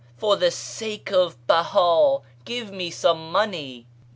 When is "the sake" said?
0.35-1.11